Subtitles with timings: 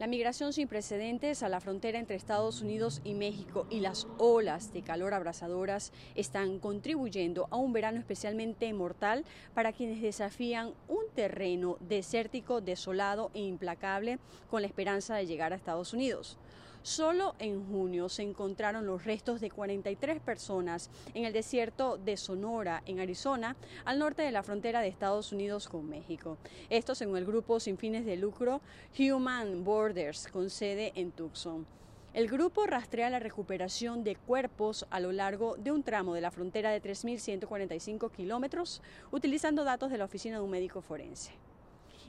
[0.00, 4.72] La migración sin precedentes a la frontera entre Estados Unidos y México y las olas
[4.72, 11.76] de calor abrasadoras están contribuyendo a un verano especialmente mortal para quienes desafían un terreno
[11.80, 14.18] desértico, desolado e implacable
[14.48, 16.38] con la esperanza de llegar a Estados Unidos.
[16.82, 22.82] Solo en junio se encontraron los restos de 43 personas en el desierto de Sonora,
[22.86, 23.54] en Arizona,
[23.84, 26.38] al norte de la frontera de Estados Unidos con México.
[26.70, 28.62] Esto según el grupo sin fines de lucro
[28.98, 31.66] Human Borders, con sede en Tucson.
[32.14, 36.30] El grupo rastrea la recuperación de cuerpos a lo largo de un tramo de la
[36.30, 38.80] frontera de 3.145 kilómetros,
[39.12, 41.32] utilizando datos de la oficina de un médico forense.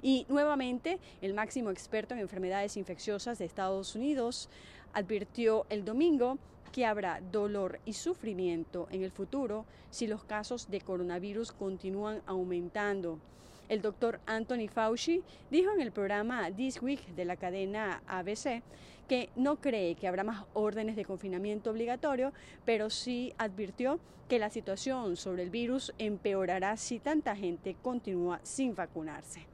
[0.02, 4.50] Y nuevamente, el máximo experto en enfermedades infecciosas de Estados Unidos
[4.94, 6.38] advirtió el domingo
[6.72, 13.20] que habrá dolor y sufrimiento en el futuro si los casos de coronavirus continúan aumentando.
[13.70, 18.64] El doctor Anthony Fauci dijo en el programa This Week de la cadena ABC
[19.08, 22.34] que no cree que habrá más órdenes de confinamiento obligatorio,
[22.66, 28.76] pero sí advirtió que la situación sobre el virus empeorará si tanta gente continúa sin
[28.76, 29.51] vacunarse.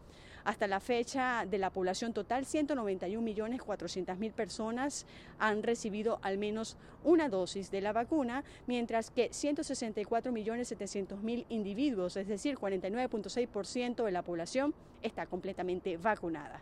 [0.48, 5.06] Hasta la fecha de la población total, 191.400.000 personas
[5.40, 12.56] han recibido al menos una dosis de la vacuna, mientras que 164.700.000 individuos, es decir,
[12.56, 16.62] 49.6% de la población, está completamente vacunada.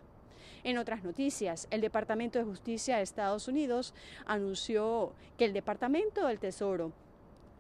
[0.63, 3.93] En otras noticias, el Departamento de Justicia de Estados Unidos
[4.25, 6.91] anunció que el Departamento del Tesoro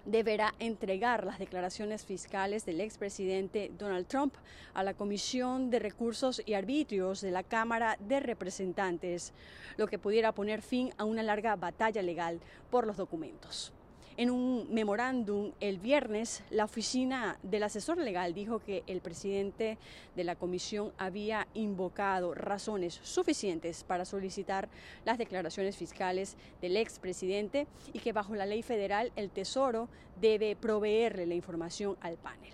[0.05, 4.33] deberá entregar las declaraciones fiscales del expresidente Donald Trump
[4.73, 9.33] a la Comisión de Recursos y Arbitrios de la Cámara de Representantes,
[9.77, 12.39] lo que pudiera poner fin a una larga batalla legal
[12.69, 13.73] por los documentos.
[14.17, 19.77] En un memorándum el viernes, la oficina del asesor legal dijo que el presidente
[20.15, 24.69] de la comisión había invocado razones suficientes para solicitar
[25.03, 29.89] las declaraciones fiscales del expresidente y que bajo la ley federal el Tesoro
[30.21, 32.53] debe proveerle la información al panel.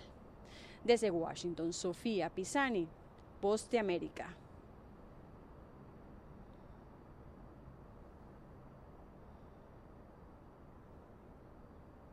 [0.82, 2.88] Desde Washington, Sofía Pisani,
[3.40, 4.34] Poste América.